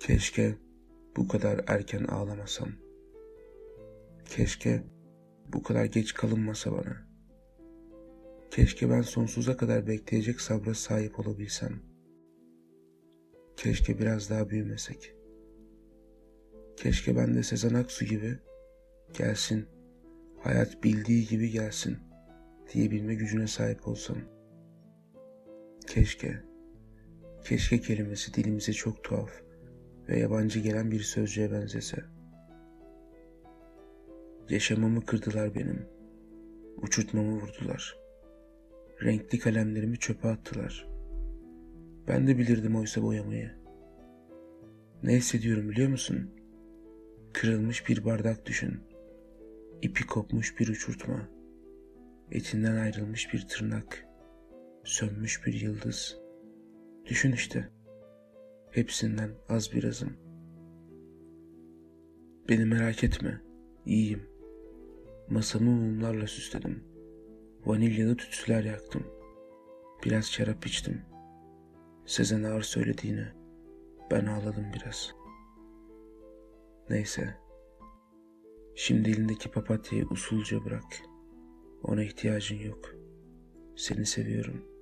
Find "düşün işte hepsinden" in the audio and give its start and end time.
57.06-59.30